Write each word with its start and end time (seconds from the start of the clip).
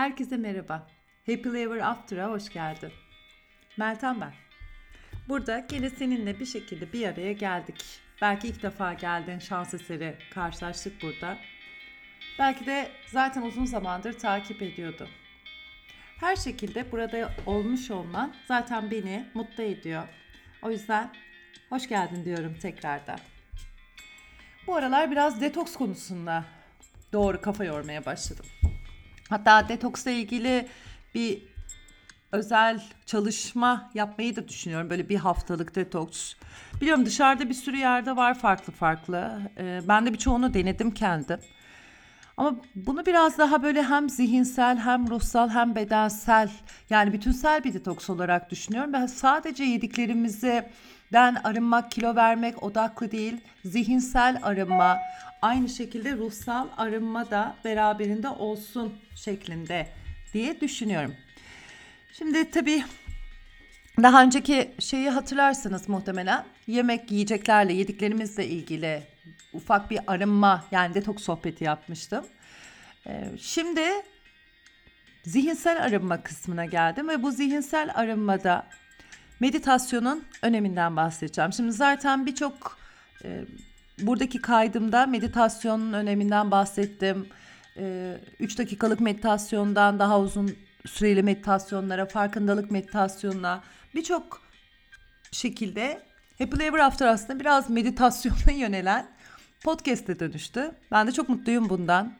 Herkese 0.00 0.36
merhaba. 0.36 0.86
Happy 1.26 1.62
Ever 1.62 1.78
After'a 1.78 2.30
hoş 2.30 2.52
geldin. 2.52 2.92
Meltem 3.76 4.20
ben. 4.20 4.32
Burada 5.28 5.58
gene 5.58 5.90
seninle 5.90 6.40
bir 6.40 6.46
şekilde 6.46 6.92
bir 6.92 7.06
araya 7.06 7.32
geldik. 7.32 7.84
Belki 8.22 8.48
ilk 8.48 8.62
defa 8.62 8.92
geldin 8.92 9.38
şans 9.38 9.74
eseri 9.74 10.14
karşılaştık 10.34 11.02
burada. 11.02 11.38
Belki 12.38 12.66
de 12.66 12.90
zaten 13.12 13.42
uzun 13.42 13.64
zamandır 13.64 14.18
takip 14.18 14.62
ediyordum. 14.62 15.08
Her 16.20 16.36
şekilde 16.36 16.92
burada 16.92 17.30
olmuş 17.46 17.90
olman 17.90 18.34
zaten 18.48 18.90
beni 18.90 19.26
mutlu 19.34 19.62
ediyor. 19.62 20.08
O 20.62 20.70
yüzden 20.70 21.10
hoş 21.68 21.88
geldin 21.88 22.24
diyorum 22.24 22.54
tekrardan. 22.62 23.18
Bu 24.66 24.76
aralar 24.76 25.10
biraz 25.10 25.40
detoks 25.40 25.76
konusunda 25.76 26.44
doğru 27.12 27.40
kafa 27.40 27.64
yormaya 27.64 28.04
başladım. 28.06 28.46
Hatta 29.30 29.68
detoksla 29.68 30.10
ilgili 30.10 30.68
bir 31.14 31.42
özel 32.32 32.82
çalışma 33.06 33.90
yapmayı 33.94 34.36
da 34.36 34.48
düşünüyorum. 34.48 34.90
Böyle 34.90 35.08
bir 35.08 35.16
haftalık 35.16 35.74
detoks. 35.74 36.34
Biliyorum 36.80 37.06
dışarıda 37.06 37.48
bir 37.48 37.54
sürü 37.54 37.76
yerde 37.76 38.16
var 38.16 38.38
farklı 38.38 38.72
farklı. 38.72 39.40
Ee, 39.58 39.80
ben 39.88 40.06
de 40.06 40.12
birçoğunu 40.12 40.54
denedim 40.54 40.90
kendim. 40.90 41.38
Ama 42.36 42.56
bunu 42.74 43.06
biraz 43.06 43.38
daha 43.38 43.62
böyle 43.62 43.82
hem 43.82 44.10
zihinsel 44.10 44.78
hem 44.78 45.10
ruhsal 45.10 45.48
hem 45.48 45.74
bedensel 45.74 46.50
yani 46.90 47.12
bütünsel 47.12 47.64
bir 47.64 47.74
detoks 47.74 48.10
olarak 48.10 48.50
düşünüyorum. 48.50 48.92
Ben 48.92 49.06
sadece 49.06 49.64
yediklerimizi 49.64 50.68
den 51.12 51.34
arınmak, 51.34 51.90
kilo 51.90 52.16
vermek 52.16 52.62
odaklı 52.62 53.10
değil. 53.10 53.36
Zihinsel 53.64 54.38
arınma, 54.42 54.98
aynı 55.42 55.68
şekilde 55.68 56.16
ruhsal 56.16 56.68
arınma 56.76 57.30
da 57.30 57.54
beraberinde 57.64 58.28
olsun 58.28 58.94
şeklinde 59.14 59.86
diye 60.32 60.60
düşünüyorum. 60.60 61.14
Şimdi 62.12 62.50
tabii 62.50 62.84
daha 64.02 64.22
önceki 64.22 64.70
şeyi 64.78 65.10
hatırlarsınız 65.10 65.88
muhtemelen. 65.88 66.44
Yemek, 66.66 67.10
yiyeceklerle, 67.10 67.72
yediklerimizle 67.72 68.46
ilgili 68.46 69.02
ufak 69.52 69.90
bir 69.90 70.00
arınma 70.06 70.64
yani 70.70 70.94
detoks 70.94 71.22
sohbeti 71.22 71.64
yapmıştım. 71.64 72.26
Ee, 73.06 73.24
şimdi 73.38 73.82
zihinsel 75.24 75.82
arınma 75.82 76.22
kısmına 76.22 76.64
geldim 76.64 77.08
ve 77.08 77.22
bu 77.22 77.30
zihinsel 77.30 77.90
arınmada 77.94 78.66
meditasyonun 79.40 80.24
öneminden 80.42 80.96
bahsedeceğim. 80.96 81.52
Şimdi 81.52 81.72
zaten 81.72 82.26
birçok 82.26 82.78
e, 83.24 83.44
buradaki 83.98 84.40
kaydımda 84.40 85.06
meditasyonun 85.06 85.92
öneminden 85.92 86.50
bahsettim. 86.50 87.26
3 87.76 88.54
e, 88.54 88.58
dakikalık 88.58 89.00
meditasyondan 89.00 89.98
daha 89.98 90.20
uzun 90.20 90.56
süreli 90.86 91.22
meditasyonlara, 91.22 92.06
farkındalık 92.06 92.70
meditasyonuna 92.70 93.62
birçok 93.94 94.42
şekilde 95.32 96.02
Happy 96.38 96.64
Ever 96.64 96.78
After 96.78 97.06
aslında 97.06 97.40
biraz 97.40 97.70
meditasyona 97.70 98.52
yönelen 98.54 99.06
podcast'e 99.62 100.20
dönüştü. 100.20 100.72
Ben 100.90 101.06
de 101.06 101.12
çok 101.12 101.28
mutluyum 101.28 101.68
bundan. 101.68 102.14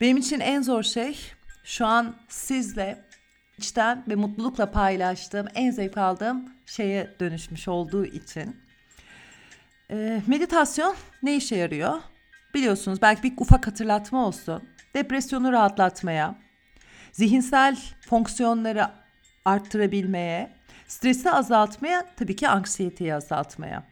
Benim 0.00 0.16
için 0.16 0.40
en 0.40 0.62
zor 0.62 0.82
şey 0.82 1.18
şu 1.64 1.86
an 1.86 2.14
sizle 2.28 3.04
içten 3.62 4.04
ve 4.08 4.14
mutlulukla 4.14 4.70
paylaştığım, 4.70 5.46
en 5.54 5.70
zevk 5.70 5.98
aldığım 5.98 6.48
şeye 6.66 7.10
dönüşmüş 7.20 7.68
olduğu 7.68 8.04
için. 8.04 8.56
Ee, 9.90 10.22
meditasyon 10.26 10.96
ne 11.22 11.36
işe 11.36 11.56
yarıyor? 11.56 12.00
Biliyorsunuz 12.54 13.02
belki 13.02 13.22
bir 13.22 13.32
ufak 13.36 13.66
hatırlatma 13.66 14.26
olsun. 14.26 14.62
Depresyonu 14.94 15.52
rahatlatmaya, 15.52 16.34
zihinsel 17.12 17.78
fonksiyonları 18.08 18.88
arttırabilmeye, 19.44 20.52
stresi 20.86 21.30
azaltmaya, 21.30 22.06
tabii 22.16 22.36
ki 22.36 22.48
anksiyeteyi 22.48 23.14
azaltmaya. 23.14 23.84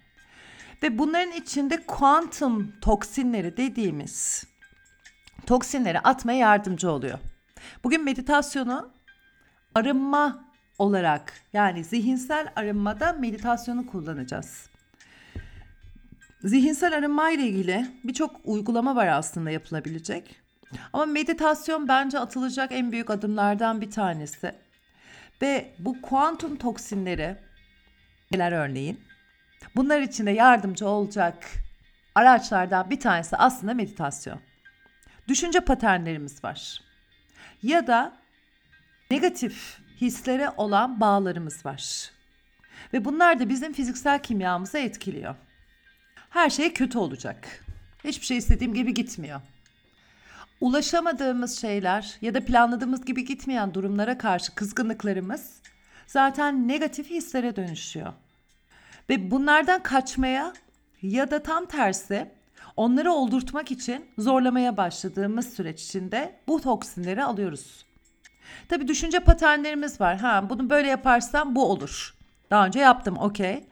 Ve 0.82 0.98
bunların 0.98 1.33
içinde 1.33 1.86
kuantum 1.86 2.72
toksinleri 2.80 3.56
dediğimiz 3.56 4.45
toksinleri 5.46 6.00
atmaya 6.00 6.39
yardımcı 6.39 6.90
oluyor. 6.90 7.18
Bugün 7.84 8.05
meditasyonu 8.05 8.90
arınma 9.75 10.45
olarak 10.79 11.33
yani 11.53 11.85
zihinsel 11.85 12.53
arınmada 12.57 13.13
meditasyonu 13.13 13.86
kullanacağız. 13.86 14.70
Zihinsel 16.45 16.95
arınma 16.97 17.31
ile 17.31 17.42
ilgili 17.42 17.86
birçok 18.05 18.41
uygulama 18.45 18.97
var 18.97 19.07
aslında 19.07 19.51
yapılabilecek. 19.51 20.41
Ama 20.92 21.07
meditasyon 21.07 21.89
bence 21.89 22.19
atılacak 22.19 22.73
en 22.73 22.92
büyük 22.92 23.11
adımlardan 23.11 23.81
bir 23.81 23.91
tanesi. 23.91 24.53
Ve 25.42 25.75
bu 25.79 26.02
kuantum 26.02 26.57
toksinleri 26.57 27.37
neler 28.31 28.52
örneğin? 28.52 29.01
Bunlar 29.77 30.01
için 30.01 30.27
de 30.27 30.31
yardımcı 30.31 30.89
olacak 30.89 31.45
araçlardan 32.14 32.91
bir 32.91 33.01
tanesi 33.01 33.37
aslında 33.37 33.75
meditasyon. 33.75 34.41
Düşünce 35.29 35.61
paternlerimiz 35.61 36.45
var. 36.45 36.81
Ya 37.63 37.87
da 37.87 38.20
negatif 39.10 39.78
hislere 40.00 40.50
olan 40.56 41.00
bağlarımız 41.00 41.66
var. 41.66 42.10
Ve 42.92 43.04
bunlar 43.04 43.40
da 43.40 43.48
bizim 43.48 43.72
fiziksel 43.72 44.22
kimyamızı 44.22 44.78
etkiliyor. 44.78 45.34
Her 46.30 46.50
şey 46.50 46.72
kötü 46.72 46.98
olacak. 46.98 47.64
Hiçbir 48.04 48.26
şey 48.26 48.36
istediğim 48.36 48.74
gibi 48.74 48.94
gitmiyor. 48.94 49.40
Ulaşamadığımız 50.60 51.60
şeyler 51.60 52.18
ya 52.20 52.34
da 52.34 52.44
planladığımız 52.44 53.04
gibi 53.04 53.24
gitmeyen 53.24 53.74
durumlara 53.74 54.18
karşı 54.18 54.54
kızgınlıklarımız 54.54 55.60
zaten 56.06 56.68
negatif 56.68 57.10
hislere 57.10 57.56
dönüşüyor. 57.56 58.12
Ve 59.08 59.30
bunlardan 59.30 59.82
kaçmaya 59.82 60.52
ya 61.02 61.30
da 61.30 61.42
tam 61.42 61.66
tersi 61.66 62.30
onları 62.77 63.12
oldurtmak 63.12 63.70
için 63.70 64.06
zorlamaya 64.18 64.77
başladığımız 64.77 65.54
süreç 65.54 65.82
içinde 65.82 66.36
bu 66.48 66.60
toksinleri 66.60 67.24
alıyoruz. 67.24 67.89
Tabii 68.68 68.88
düşünce 68.88 69.20
paternlerimiz 69.20 70.00
var. 70.00 70.16
Ha 70.16 70.50
bunu 70.50 70.70
böyle 70.70 70.88
yaparsam 70.88 71.55
bu 71.55 71.70
olur. 71.70 72.14
Daha 72.50 72.66
önce 72.66 72.78
yaptım 72.78 73.18
okey. 73.18 73.64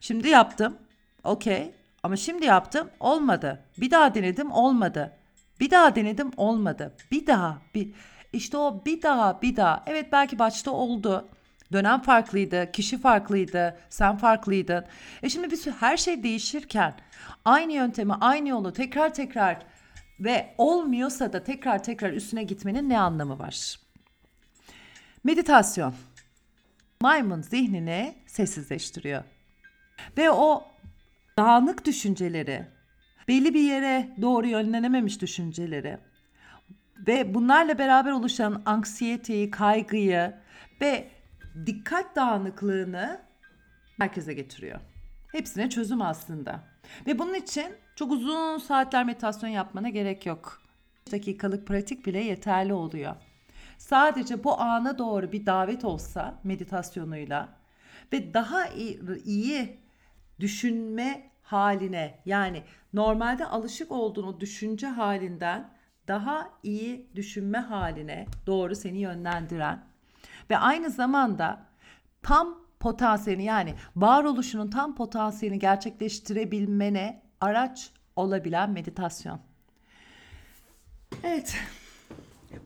Şimdi 0.00 0.28
yaptım 0.28 0.76
okey. 1.24 1.70
Ama 2.02 2.16
şimdi 2.16 2.46
yaptım 2.46 2.90
olmadı. 3.00 3.64
Bir 3.78 3.90
daha 3.90 4.14
denedim 4.14 4.52
olmadı. 4.52 5.12
Bir 5.60 5.70
daha 5.70 5.94
denedim 5.94 6.30
olmadı. 6.36 6.94
Bir 7.10 7.26
daha 7.26 7.58
bir 7.74 7.94
işte 8.32 8.56
o 8.56 8.82
bir 8.86 9.02
daha 9.02 9.42
bir 9.42 9.56
daha. 9.56 9.82
Evet 9.86 10.12
belki 10.12 10.38
başta 10.38 10.70
oldu. 10.70 11.28
Dönem 11.72 12.00
farklıydı, 12.00 12.72
kişi 12.72 12.98
farklıydı, 12.98 13.76
sen 13.90 14.16
farklıydın. 14.16 14.84
E 15.22 15.28
şimdi 15.28 15.50
biz 15.50 15.66
her 15.66 15.96
şey 15.96 16.22
değişirken 16.22 16.94
aynı 17.44 17.72
yöntemi, 17.72 18.14
aynı 18.14 18.48
yolu 18.48 18.72
tekrar 18.72 19.14
tekrar 19.14 19.58
ve 20.20 20.54
olmuyorsa 20.58 21.32
da 21.32 21.44
tekrar 21.44 21.82
tekrar 21.82 22.12
üstüne 22.12 22.42
gitmenin 22.42 22.88
ne 22.88 22.98
anlamı 22.98 23.38
var? 23.38 23.76
Meditasyon. 25.26 25.94
Maymun 27.00 27.42
zihnini 27.42 28.14
sessizleştiriyor. 28.26 29.24
Ve 30.18 30.30
o 30.30 30.64
dağınık 31.38 31.84
düşünceleri, 31.84 32.66
belli 33.28 33.54
bir 33.54 33.60
yere 33.60 34.08
doğru 34.22 34.46
yönlenememiş 34.46 35.20
düşünceleri 35.20 35.98
ve 37.06 37.34
bunlarla 37.34 37.78
beraber 37.78 38.12
oluşan 38.12 38.62
anksiyeteyi, 38.66 39.50
kaygıyı 39.50 40.34
ve 40.80 41.08
dikkat 41.66 42.16
dağınıklığını 42.16 43.20
merkeze 43.98 44.34
getiriyor. 44.34 44.80
Hepsine 45.32 45.70
çözüm 45.70 46.02
aslında. 46.02 46.64
Ve 47.06 47.18
bunun 47.18 47.34
için 47.34 47.66
çok 47.96 48.12
uzun 48.12 48.58
saatler 48.58 49.04
meditasyon 49.04 49.50
yapmana 49.50 49.88
gerek 49.88 50.26
yok. 50.26 50.62
5 51.06 51.12
dakikalık 51.12 51.66
pratik 51.66 52.06
bile 52.06 52.18
yeterli 52.18 52.72
oluyor. 52.72 53.16
Sadece 53.78 54.44
bu 54.44 54.60
ana 54.60 54.98
doğru 54.98 55.32
bir 55.32 55.46
davet 55.46 55.84
olsa 55.84 56.40
meditasyonuyla 56.44 57.48
ve 58.12 58.34
daha 58.34 58.66
iyi, 59.24 59.80
düşünme 60.40 61.30
haline 61.42 62.18
yani 62.26 62.62
normalde 62.92 63.46
alışık 63.46 63.92
olduğun 63.92 64.40
düşünce 64.40 64.86
halinden 64.86 65.70
daha 66.08 66.50
iyi 66.62 67.10
düşünme 67.14 67.58
haline 67.58 68.26
doğru 68.46 68.74
seni 68.74 68.98
yönlendiren 68.98 69.84
ve 70.50 70.58
aynı 70.58 70.90
zamanda 70.90 71.66
tam 72.22 72.66
potansiyelini 72.80 73.44
yani 73.44 73.74
varoluşunun 73.96 74.70
tam 74.70 74.94
potansiyelini 74.94 75.58
gerçekleştirebilmene 75.58 77.22
araç 77.40 77.90
olabilen 78.16 78.70
meditasyon. 78.70 79.40
Evet. 81.22 81.56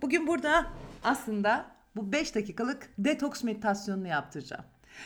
Bugün 0.02 0.26
burada 0.26 0.66
aslında 1.04 1.66
bu 1.96 2.12
5 2.12 2.34
dakikalık 2.34 2.90
detoks 2.98 3.42
meditasyonunu 3.42 4.08
yaptıracağım. 4.08 4.64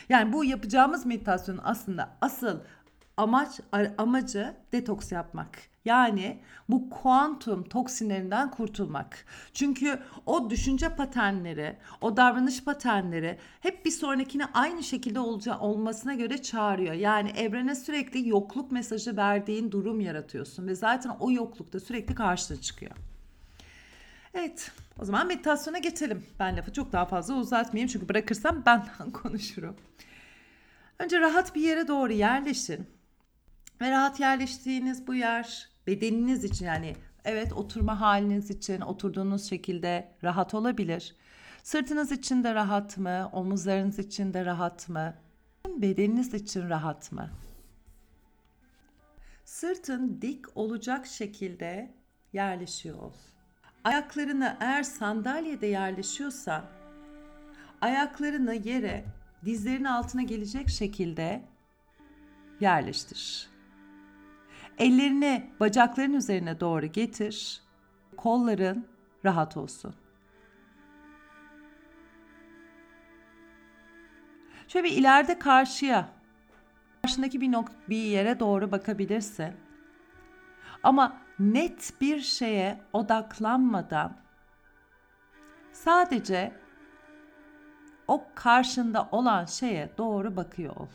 Yani 0.09 0.33
bu 0.33 0.45
yapacağımız 0.45 1.05
meditasyonun 1.05 1.61
aslında 1.63 2.09
asıl 2.21 2.59
amaç 3.17 3.59
amacı 3.97 4.53
detoks 4.71 5.11
yapmak. 5.11 5.59
Yani 5.85 6.39
bu 6.69 6.89
kuantum 6.89 7.63
toksinlerinden 7.63 8.51
kurtulmak. 8.51 9.25
Çünkü 9.53 9.99
o 10.25 10.49
düşünce 10.49 10.95
paternleri, 10.95 11.77
o 12.01 12.17
davranış 12.17 12.63
paternleri 12.63 13.37
hep 13.59 13.85
bir 13.85 13.91
sonrakine 13.91 14.45
aynı 14.45 14.83
şekilde 14.83 15.19
olacağı 15.19 15.59
olmasına 15.59 16.13
göre 16.13 16.41
çağırıyor. 16.41 16.93
Yani 16.93 17.29
evrene 17.29 17.75
sürekli 17.75 18.29
yokluk 18.29 18.71
mesajı 18.71 19.17
verdiğin 19.17 19.71
durum 19.71 19.99
yaratıyorsun 19.99 20.67
ve 20.67 20.75
zaten 20.75 21.09
o 21.19 21.31
yoklukta 21.31 21.79
sürekli 21.79 22.15
karşına 22.15 22.61
çıkıyor. 22.61 22.91
Evet, 24.33 24.71
o 24.99 25.05
zaman 25.05 25.27
meditasyona 25.27 25.77
geçelim. 25.77 26.25
Ben 26.39 26.57
lafı 26.57 26.73
çok 26.73 26.91
daha 26.91 27.05
fazla 27.05 27.35
uzatmayayım 27.35 27.89
çünkü 27.89 28.09
bırakırsam 28.09 28.63
ben 28.65 28.85
konuşurum. 29.13 29.75
Önce 30.99 31.19
rahat 31.19 31.55
bir 31.55 31.61
yere 31.61 31.87
doğru 31.87 32.13
yerleşin. 32.13 32.87
Ve 33.81 33.91
rahat 33.91 34.19
yerleştiğiniz 34.19 35.07
bu 35.07 35.13
yer 35.13 35.69
bedeniniz 35.87 36.43
için 36.43 36.65
yani 36.65 36.95
evet 37.25 37.53
oturma 37.53 38.01
haliniz 38.01 38.49
için 38.51 38.81
oturduğunuz 38.81 39.49
şekilde 39.49 40.11
rahat 40.23 40.53
olabilir. 40.53 41.15
Sırtınız 41.63 42.11
için 42.11 42.43
de 42.43 42.55
rahat 42.55 42.97
mı? 42.97 43.29
Omuzlarınız 43.33 43.99
için 43.99 44.33
de 44.33 44.45
rahat 44.45 44.89
mı? 44.89 45.13
Bedeniniz 45.77 46.33
için 46.33 46.69
rahat 46.69 47.11
mı? 47.11 47.29
Sırtın 49.45 50.21
dik 50.21 50.57
olacak 50.57 51.07
şekilde 51.07 51.95
yerleşiyor 52.33 52.99
ol. 52.99 53.13
Ayaklarını 53.85 54.57
eğer 54.59 54.83
sandalyede 54.83 55.67
yerleşiyorsan 55.67 56.65
ayaklarını 57.81 58.53
yere 58.53 59.05
dizlerin 59.45 59.83
altına 59.83 60.21
gelecek 60.21 60.69
şekilde 60.69 61.41
yerleştir. 62.59 63.49
Ellerini 64.77 65.49
bacakların 65.59 66.13
üzerine 66.13 66.59
doğru 66.59 66.85
getir. 66.85 67.61
Kolların 68.17 68.87
rahat 69.25 69.57
olsun. 69.57 69.95
Şöyle 74.67 74.87
bir 74.87 74.91
ileride 74.91 75.39
karşıya, 75.39 76.09
karşındaki 77.01 77.41
bir, 77.41 77.51
nok 77.51 77.71
bir 77.89 78.03
yere 78.03 78.39
doğru 78.39 78.71
bakabilirsin. 78.71 79.53
Ama 80.83 81.24
net 81.39 81.93
bir 82.01 82.21
şeye 82.21 82.81
odaklanmadan 82.93 84.17
sadece 85.71 86.53
o 88.07 88.27
karşında 88.35 89.09
olan 89.11 89.45
şeye 89.45 89.89
doğru 89.97 90.35
bakıyor 90.35 90.75
ol. 90.75 90.87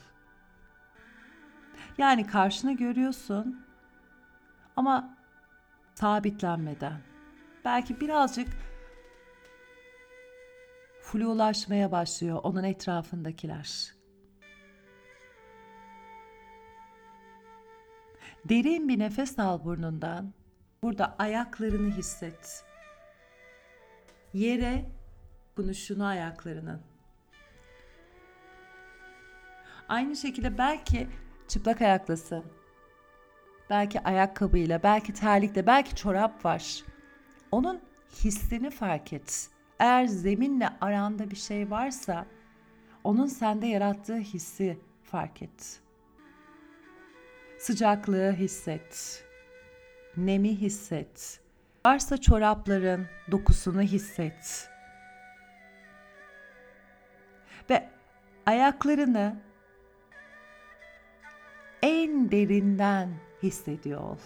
Yani 1.99 2.27
karşını 2.27 2.77
görüyorsun 2.77 3.67
ama 4.77 5.17
sabitlenmeden. 5.95 7.01
Belki 7.65 8.01
birazcık 8.01 8.49
flulaşmaya 11.03 11.93
başlıyor 11.93 12.41
onun 12.43 12.65
etrafındakiler. 12.65 14.00
Derin 18.49 18.89
bir 18.89 18.99
nefes 18.99 19.39
al 19.39 19.65
burnundan. 19.65 20.33
Burada 20.83 21.17
ayaklarını 21.19 21.91
hisset. 21.91 22.65
Yere 24.33 24.85
dokunuşunu 25.61 26.07
ayaklarının. 26.07 26.81
Aynı 29.89 30.17
şekilde 30.17 30.59
belki 30.59 31.09
çıplak 31.49 31.83
ayaklasın. 31.83 32.45
Belki 33.71 34.01
ayakkabıyla, 34.01 34.83
belki 34.83 35.13
terlikle, 35.13 35.67
belki 35.67 35.97
çorap 35.97 36.45
var. 36.45 36.85
Onun 37.53 37.81
hissini 38.25 38.71
fark 38.71 39.13
et. 39.13 39.49
Eğer 39.79 40.07
zeminle 40.07 40.69
aranda 40.81 41.31
bir 41.31 41.37
şey 41.37 41.71
varsa 41.71 42.27
onun 43.05 43.27
sende 43.27 43.67
yarattığı 43.67 44.17
hissi 44.19 44.79
fark 45.03 45.43
et. 45.43 45.81
Sıcaklığı 47.61 48.33
hisset. 48.33 49.25
Nemi 50.17 50.61
hisset. 50.61 51.41
Varsa 51.87 52.17
çorapların 52.17 53.07
dokusunu 53.31 53.83
hisset. 53.83 54.71
Ve 57.71 57.89
ayaklarını 58.47 59.43
en 61.83 62.31
derinden 62.31 63.15
hissediyor. 63.43 64.19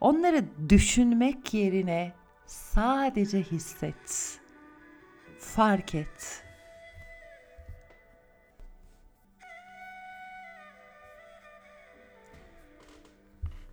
Onları 0.00 0.44
düşünmek 0.68 1.54
yerine 1.54 2.12
sadece 2.46 3.42
hisset. 3.42 4.40
Fark 5.38 5.94
et. 5.94 6.43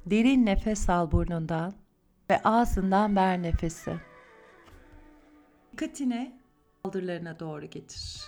Derin 0.05 0.45
nefes 0.45 0.89
al 0.89 1.11
burnundan 1.11 1.73
ve 2.29 2.41
ağzından 2.43 3.15
ver 3.15 3.41
nefesi. 3.41 3.99
Dikkatini 5.71 6.35
baldırlarına 6.85 7.39
doğru 7.39 7.65
getir. 7.65 8.21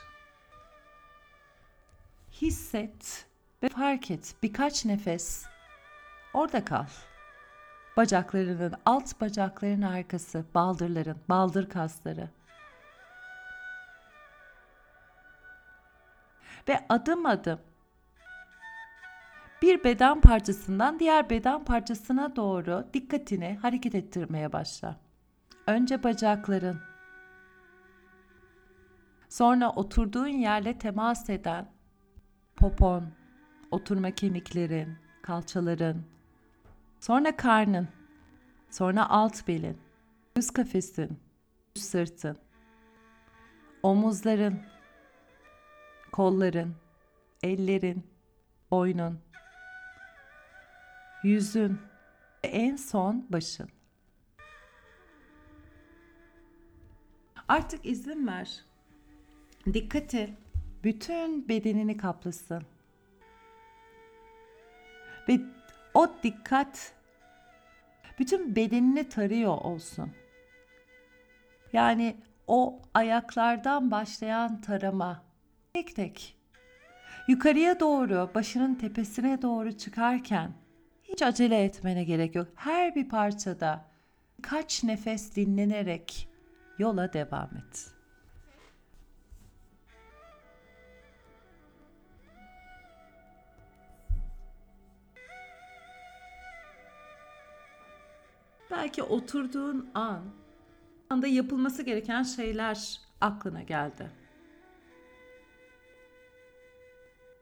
Hisset 2.41 3.27
ve 3.63 3.69
fark 3.69 4.11
et 4.11 4.35
birkaç 4.43 4.85
nefes 4.85 5.45
orada 6.33 6.65
kal. 6.65 6.85
Bacaklarının 7.97 8.73
alt 8.85 9.21
bacakların 9.21 9.81
arkası, 9.81 10.45
baldırların, 10.55 11.17
baldır 11.29 11.69
kasları. 11.69 12.29
Ve 16.67 16.85
adım 16.89 17.25
adım 17.25 17.59
bir 19.63 19.83
beden 19.83 20.21
parçasından 20.21 20.99
diğer 20.99 21.29
beden 21.29 21.65
parçasına 21.65 22.35
doğru 22.35 22.87
dikkatini 22.93 23.57
hareket 23.61 23.95
ettirmeye 23.95 24.53
başla. 24.53 24.99
Önce 25.67 26.03
bacakların, 26.03 26.81
sonra 29.29 29.69
oturduğun 29.69 30.27
yerle 30.27 30.77
temas 30.77 31.29
eden 31.29 31.71
popon, 32.55 33.03
oturma 33.71 34.11
kemiklerin, 34.11 34.97
kalçaların, 35.21 36.03
sonra 36.99 37.35
karnın, 37.35 37.87
sonra 38.69 39.09
alt 39.09 39.47
belin, 39.47 39.77
yüz 40.37 40.51
kafesin, 40.51 41.19
yüz 41.75 41.85
sırtın, 41.85 42.37
omuzların, 43.83 44.59
kolların, 46.11 46.75
ellerin, 47.43 48.03
boynun, 48.71 49.19
yüzün 51.23 51.79
en 52.43 52.75
son 52.75 53.25
başın. 53.29 53.69
Artık 57.47 57.85
izin 57.85 58.27
ver. 58.27 58.65
Dikkati 59.73 60.33
bütün 60.83 61.49
bedenini 61.49 61.97
kaplasın. 61.97 62.63
Ve 65.29 65.39
o 65.93 66.15
dikkat 66.23 66.93
bütün 68.19 68.55
bedenini 68.55 69.09
tarıyor 69.09 69.57
olsun. 69.57 70.11
Yani 71.73 72.17
o 72.47 72.81
ayaklardan 72.93 73.91
başlayan 73.91 74.61
tarama 74.61 75.23
tek 75.73 75.95
tek 75.95 76.37
yukarıya 77.27 77.79
doğru 77.79 78.31
başının 78.35 78.75
tepesine 78.75 79.41
doğru 79.41 79.77
çıkarken 79.77 80.62
hiç 81.13 81.21
acele 81.21 81.63
etmene 81.63 82.03
gerek 82.03 82.35
yok. 82.35 82.47
Her 82.55 82.95
bir 82.95 83.09
parçada 83.09 83.85
kaç 84.41 84.83
nefes 84.83 85.35
dinlenerek 85.35 86.29
yola 86.77 87.13
devam 87.13 87.49
et. 87.57 87.93
Belki 98.71 99.03
oturduğun 99.03 99.91
an 99.93 100.23
anda 101.09 101.27
yapılması 101.27 101.83
gereken 101.83 102.23
şeyler 102.23 103.01
aklına 103.21 103.61
geldi. 103.61 104.11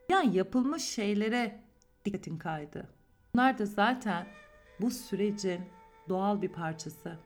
Yani 0.09 0.37
yapılmış 0.37 0.83
şeylere 0.83 1.61
dikkatin 2.05 2.37
kaydı. 2.37 3.00
Bunlar 3.35 3.57
da 3.57 3.65
zaten 3.65 4.27
bu 4.81 4.91
sürecin 4.91 5.61
doğal 6.09 6.41
bir 6.41 6.50
parçası. 6.50 7.17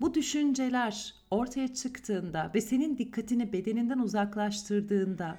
Bu 0.00 0.14
düşünceler 0.14 1.14
ortaya 1.30 1.74
çıktığında 1.74 2.50
ve 2.54 2.60
senin 2.60 2.98
dikkatini 2.98 3.52
bedeninden 3.52 3.98
uzaklaştırdığında 3.98 5.38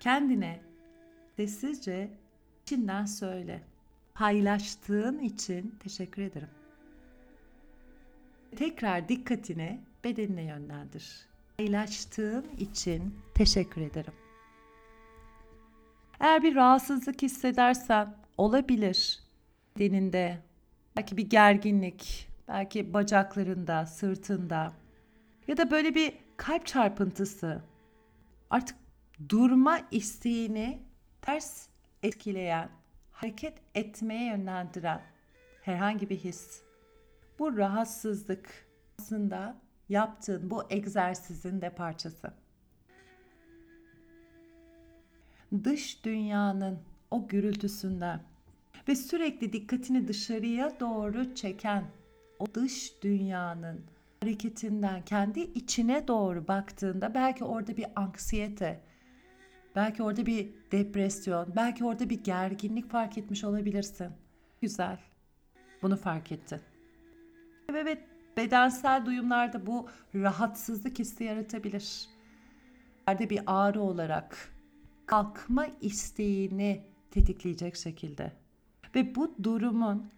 kendine 0.00 0.60
sessizce 1.36 2.10
içinden 2.62 3.04
söyle. 3.04 3.62
Paylaştığın 4.14 5.18
için 5.18 5.74
teşekkür 5.80 6.22
ederim. 6.22 6.50
Tekrar 8.56 9.08
dikkatini 9.08 9.80
bedenine 10.04 10.42
yönlendir. 10.42 11.26
Paylaştığın 11.58 12.46
için 12.58 13.14
teşekkür 13.34 13.80
ederim. 13.80 14.23
Eğer 16.24 16.42
bir 16.42 16.54
rahatsızlık 16.54 17.22
hissedersen 17.22 18.14
olabilir. 18.38 19.20
Deninde 19.78 20.38
belki 20.96 21.16
bir 21.16 21.30
gerginlik, 21.30 22.28
belki 22.48 22.94
bacaklarında, 22.94 23.86
sırtında 23.86 24.72
ya 25.48 25.56
da 25.56 25.70
böyle 25.70 25.94
bir 25.94 26.12
kalp 26.36 26.66
çarpıntısı. 26.66 27.62
Artık 28.50 28.76
durma 29.28 29.80
isteğini 29.90 30.82
ters 31.22 31.66
etkileyen, 32.02 32.68
hareket 33.12 33.54
etmeye 33.74 34.26
yönlendiren 34.26 35.00
herhangi 35.62 36.10
bir 36.10 36.16
his. 36.16 36.62
Bu 37.38 37.56
rahatsızlık 37.56 38.66
aslında 38.98 39.56
yaptığın 39.88 40.50
bu 40.50 40.62
egzersizin 40.70 41.60
de 41.60 41.70
parçası. 41.70 42.43
Dış 45.64 46.04
dünyanın 46.04 46.78
o 47.10 47.28
gürültüsünden 47.28 48.20
ve 48.88 48.96
sürekli 48.96 49.52
dikkatini 49.52 50.08
dışarıya 50.08 50.80
doğru 50.80 51.34
çeken 51.34 51.84
o 52.38 52.46
dış 52.54 53.02
dünyanın 53.02 53.80
hareketinden 54.22 55.02
kendi 55.02 55.40
içine 55.40 56.08
doğru 56.08 56.48
baktığında 56.48 57.14
belki 57.14 57.44
orada 57.44 57.76
bir 57.76 57.86
anksiyete, 57.96 58.80
belki 59.76 60.02
orada 60.02 60.26
bir 60.26 60.48
depresyon, 60.72 61.52
belki 61.56 61.84
orada 61.84 62.10
bir 62.10 62.24
gerginlik 62.24 62.90
fark 62.90 63.18
etmiş 63.18 63.44
olabilirsin. 63.44 64.08
Güzel. 64.62 64.98
Bunu 65.82 65.96
fark 65.96 66.32
ettin. 66.32 66.60
Ve 67.72 67.98
bedensel 68.36 69.06
duyumlarda 69.06 69.66
bu 69.66 69.88
rahatsızlık 70.14 70.98
hissi 70.98 71.24
yaratabilir. 71.24 72.08
Bir 73.08 73.40
ağrı 73.46 73.80
olarak 73.80 74.53
kalkma 75.06 75.66
isteğini 75.80 76.86
tetikleyecek 77.10 77.76
şekilde. 77.76 78.32
Ve 78.94 79.14
bu 79.14 79.36
durumun 79.42 80.10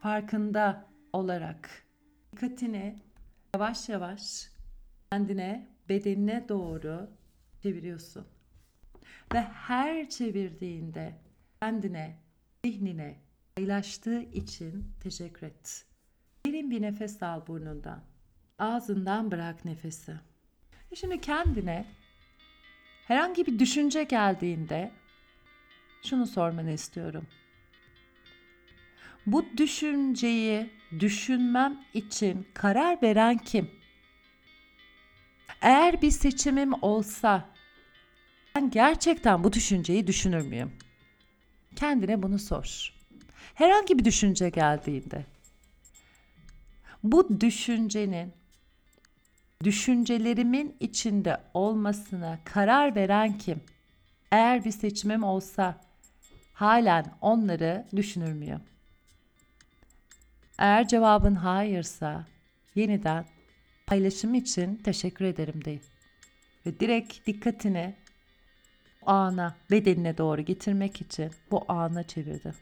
farkında 0.00 0.86
olarak 1.12 1.70
dikkatini 2.32 2.98
yavaş 3.54 3.88
yavaş 3.88 4.50
kendine, 5.10 5.68
bedenine 5.88 6.48
doğru 6.48 7.10
çeviriyorsun. 7.62 8.26
Ve 9.34 9.40
her 9.40 10.08
çevirdiğinde 10.08 11.14
kendine, 11.60 12.18
zihnine 12.64 13.16
paylaştığı 13.56 14.22
için 14.22 14.92
teşekkür 15.00 15.46
et. 15.46 15.86
Derin 16.46 16.70
bir 16.70 16.82
nefes 16.82 17.22
al 17.22 17.46
burnundan. 17.46 18.00
Ağzından 18.58 19.30
bırak 19.30 19.64
nefesi. 19.64 20.14
E 20.90 20.96
şimdi 20.96 21.20
kendine 21.20 21.86
herhangi 23.08 23.46
bir 23.46 23.58
düşünce 23.58 24.04
geldiğinde 24.04 24.90
şunu 26.02 26.26
sormanı 26.26 26.70
istiyorum. 26.70 27.26
Bu 29.26 29.46
düşünceyi 29.56 30.70
düşünmem 31.00 31.78
için 31.94 32.46
karar 32.54 33.02
veren 33.02 33.38
kim? 33.38 33.70
Eğer 35.60 36.02
bir 36.02 36.10
seçimim 36.10 36.72
olsa 36.82 37.48
ben 38.54 38.70
gerçekten 38.70 39.44
bu 39.44 39.52
düşünceyi 39.52 40.06
düşünür 40.06 40.46
müyüm? 40.46 40.72
Kendine 41.76 42.22
bunu 42.22 42.38
sor. 42.38 42.94
Herhangi 43.54 43.98
bir 43.98 44.04
düşünce 44.04 44.48
geldiğinde 44.48 45.26
bu 47.02 47.40
düşüncenin 47.40 48.37
düşüncelerimin 49.64 50.76
içinde 50.80 51.40
olmasına 51.54 52.38
karar 52.44 52.94
veren 52.96 53.38
kim? 53.38 53.60
Eğer 54.32 54.64
bir 54.64 54.70
seçimim 54.70 55.22
olsa 55.22 55.80
halen 56.52 57.06
onları 57.20 57.86
düşünür 57.96 58.32
müyüm? 58.32 58.60
Eğer 60.58 60.88
cevabın 60.88 61.34
hayırsa 61.34 62.26
yeniden 62.74 63.24
paylaşım 63.86 64.34
için 64.34 64.76
teşekkür 64.76 65.24
ederim 65.24 65.64
deyin. 65.64 65.82
Ve 66.66 66.80
direkt 66.80 67.26
dikkatini 67.26 67.94
ana, 69.06 69.56
bedenine 69.70 70.18
doğru 70.18 70.40
getirmek 70.42 71.00
için 71.00 71.30
bu 71.50 71.64
ana 71.68 72.02
çevirdi. 72.02 72.54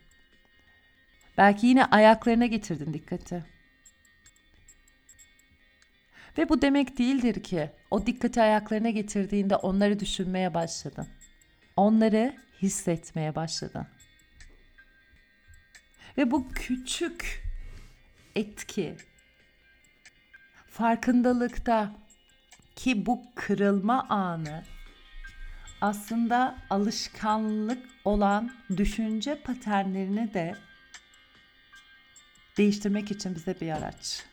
Belki 1.38 1.66
yine 1.66 1.84
ayaklarına 1.84 2.46
getirdin 2.46 2.94
dikkati. 2.94 3.55
Ve 6.38 6.48
bu 6.48 6.62
demek 6.62 6.98
değildir 6.98 7.42
ki 7.42 7.70
o 7.90 8.06
dikkati 8.06 8.42
ayaklarına 8.42 8.90
getirdiğinde 8.90 9.56
onları 9.56 10.00
düşünmeye 10.00 10.54
başladın. 10.54 11.06
Onları 11.76 12.36
hissetmeye 12.62 13.34
başladın. 13.34 13.86
Ve 16.18 16.30
bu 16.30 16.48
küçük 16.48 17.42
etki 18.34 18.96
farkındalıkta 20.66 21.92
ki 22.76 23.06
bu 23.06 23.22
kırılma 23.34 24.08
anı 24.08 24.64
aslında 25.80 26.58
alışkanlık 26.70 27.86
olan 28.04 28.52
düşünce 28.76 29.42
paternlerini 29.42 30.34
de 30.34 30.56
değiştirmek 32.56 33.10
için 33.10 33.34
bize 33.34 33.60
bir 33.60 33.70
araç. 33.70 34.24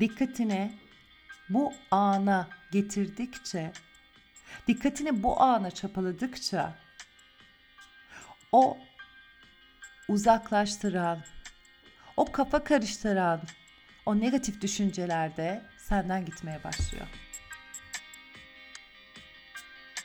Dikkatini 0.00 0.72
bu 1.48 1.72
ana 1.90 2.48
getirdikçe, 2.72 3.72
dikkatini 4.68 5.22
bu 5.22 5.40
ana 5.40 5.70
çapaladıkça 5.70 6.74
o 8.52 8.78
uzaklaştıran, 10.08 11.24
o 12.16 12.32
kafa 12.32 12.64
karıştıran, 12.64 13.42
o 14.06 14.20
negatif 14.20 14.60
düşünceler 14.60 15.36
de 15.36 15.62
senden 15.78 16.24
gitmeye 16.24 16.64
başlıyor. 16.64 17.06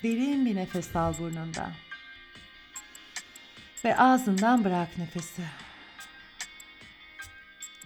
Derin 0.03 0.45
bir 0.45 0.55
nefes 0.55 0.95
al 0.95 1.13
burnunda. 1.19 1.71
Ve 3.85 3.97
ağzından 3.97 4.63
bırak 4.63 4.97
nefesi. 4.97 5.43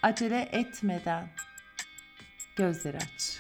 Acele 0.02 0.42
etmeden 0.42 1.30
gözleri 2.56 2.98
aç. 2.98 3.40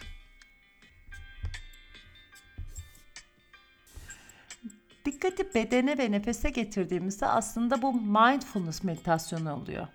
Dikkati 5.05 5.53
bedene 5.55 5.97
ve 5.97 6.11
nefese 6.11 6.49
getirdiğimizde 6.49 7.25
aslında 7.25 7.81
bu 7.81 7.93
mindfulness 7.93 8.83
meditasyonu 8.83 9.53
oluyor. 9.53 9.87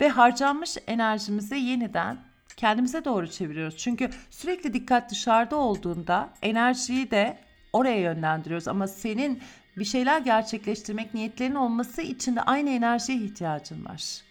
Ve 0.00 0.08
harcanmış 0.08 0.76
enerjimizi 0.86 1.56
yeniden 1.56 2.18
kendimize 2.56 3.04
doğru 3.04 3.30
çeviriyoruz. 3.30 3.76
Çünkü 3.76 4.10
sürekli 4.30 4.74
dikkat 4.74 5.10
dışarıda 5.10 5.56
olduğunda 5.56 6.30
enerjiyi 6.42 7.10
de 7.10 7.38
oraya 7.72 8.00
yönlendiriyoruz. 8.00 8.68
Ama 8.68 8.86
senin 8.86 9.42
bir 9.76 9.84
şeyler 9.84 10.20
gerçekleştirmek 10.20 11.14
niyetlerin 11.14 11.54
olması 11.54 12.02
için 12.02 12.36
de 12.36 12.42
aynı 12.42 12.70
enerjiye 12.70 13.18
ihtiyacın 13.18 13.84
var. 13.84 14.25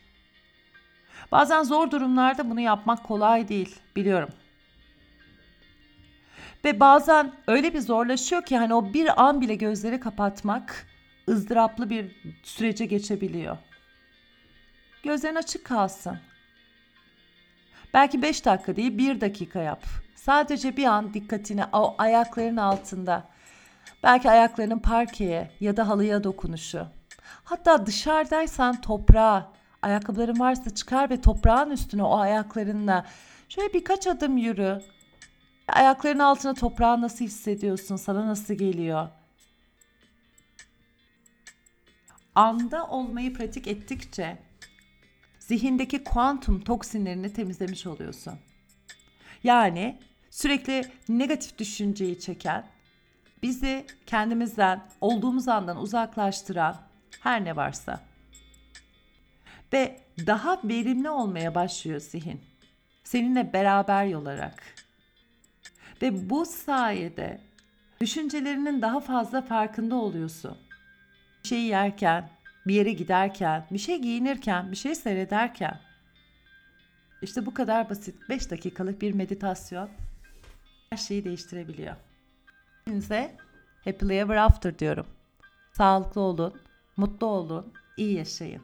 Bazen 1.32 1.64
zor 1.64 1.92
durumlarda 1.92 2.50
bunu 2.50 2.60
yapmak 2.60 3.04
kolay 3.04 3.48
değil 3.48 3.76
biliyorum. 3.96 4.30
Ve 6.66 6.80
bazen 6.80 7.32
öyle 7.48 7.74
bir 7.74 7.80
zorlaşıyor 7.80 8.42
ki 8.42 8.58
hani 8.58 8.74
o 8.74 8.94
bir 8.94 9.24
an 9.24 9.42
bile 9.42 9.56
gözleri 9.56 10.00
kapatmak 10.00 10.88
ızdıraplı 11.30 11.90
bir 11.90 12.16
sürece 12.44 12.86
geçebiliyor. 12.86 13.58
Gözlerin 15.04 15.36
açık 15.36 15.66
kalsın. 15.66 16.20
Belki 17.94 18.22
5 18.22 18.46
dakika 18.46 18.76
değil 18.76 18.98
1 18.98 19.22
dakika 19.22 19.60
yap. 19.60 19.84
Sadece 20.16 20.78
bir 20.78 20.86
an 20.86 21.14
dikkatini 21.14 21.64
o 21.74 21.96
ayakların 21.98 22.58
altında. 22.58 23.24
Belki 24.04 24.32
ayaklarının 24.32 24.80
parkeye 24.80 25.52
ya 25.60 25.78
da 25.78 25.88
halıya 25.88 26.24
dokunuşu. 26.24 26.88
Hatta 27.44 27.86
dışarıdaysan 27.86 28.82
toprağa, 28.82 29.52
ayakkabıların 29.86 30.40
varsa 30.40 30.76
çıkar 30.76 31.10
ve 31.10 31.22
toprağın 31.22 31.72
üstüne 31.72 32.04
o 32.04 32.18
ayaklarınla 32.18 33.06
şöyle 33.50 33.74
birkaç 33.74 34.08
adım 34.08 34.38
yürü. 34.38 34.82
Ayakların 35.68 36.20
altına 36.20 36.54
toprağı 36.54 37.02
nasıl 37.02 37.26
hissediyorsun? 37.26 37.96
Sana 37.96 38.28
nasıl 38.28 38.54
geliyor? 38.54 39.08
Anda 42.36 42.88
olmayı 42.88 43.34
pratik 43.34 43.68
ettikçe 43.68 44.38
zihindeki 45.40 46.04
kuantum 46.04 46.62
toksinlerini 46.62 47.34
temizlemiş 47.34 47.88
oluyorsun. 47.88 48.34
Yani 49.44 50.00
sürekli 50.30 50.92
negatif 51.10 51.58
düşünceyi 51.58 52.20
çeken 52.20 52.66
bizi 53.44 53.86
kendimizden, 54.06 54.82
olduğumuz 55.02 55.48
andan 55.48 55.78
uzaklaştıran 55.78 56.78
her 57.22 57.46
ne 57.46 57.56
varsa. 57.56 58.15
Ve 59.74 60.02
daha 60.28 60.60
verimli 60.64 61.10
olmaya 61.10 61.56
başlıyor 61.56 62.00
zihin. 62.00 62.42
Seninle 63.04 63.54
beraber 63.54 64.06
yolarak. 64.06 64.64
Ve 66.02 66.30
bu 66.30 66.46
sayede 66.46 67.42
düşüncelerinin 68.02 68.82
daha 68.82 69.00
fazla 69.00 69.42
farkında 69.42 69.96
oluyorsun. 69.96 70.58
Bir 71.44 71.50
şey 71.50 71.62
yerken, 71.62 72.30
bir 72.68 72.74
yere 72.74 72.92
giderken, 72.92 73.66
bir 73.72 73.80
şey 73.80 74.02
giyinirken, 74.02 74.72
bir 74.72 74.76
şey 74.76 74.96
seyrederken. 74.96 75.80
İşte 77.22 77.46
bu 77.46 77.54
kadar 77.54 77.90
basit 77.90 78.30
5 78.30 78.52
dakikalık 78.52 79.02
bir 79.02 79.14
meditasyon 79.14 79.90
her 80.90 80.98
şeyi 80.98 81.26
değiştirebiliyor. 81.26 81.96
Hepinize 82.86 83.36
happily 83.86 84.20
ever 84.20 84.36
after 84.36 84.80
diyorum. 84.80 85.08
Sağlıklı 85.74 86.22
olun, 86.22 86.62
mutlu 86.98 87.28
olun, 87.28 87.74
iyi 87.98 88.14
yaşayın. 88.14 88.62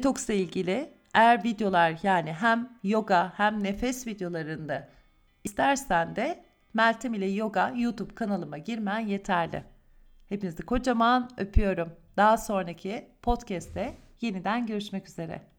Detoksla 0.00 0.34
ilgili 0.34 0.92
eğer 1.14 1.44
videolar 1.44 1.98
yani 2.02 2.32
hem 2.32 2.78
yoga 2.82 3.32
hem 3.36 3.62
nefes 3.62 4.06
videolarında 4.06 4.88
istersen 5.44 6.16
de 6.16 6.44
Meltem 6.74 7.14
ile 7.14 7.26
Yoga 7.26 7.72
YouTube 7.76 8.14
kanalıma 8.14 8.58
girmen 8.58 8.98
yeterli. 8.98 9.64
Hepinizi 10.28 10.62
kocaman 10.62 11.30
öpüyorum. 11.36 11.92
Daha 12.16 12.38
sonraki 12.38 13.08
podcast'te 13.22 13.94
yeniden 14.20 14.66
görüşmek 14.66 15.08
üzere. 15.08 15.42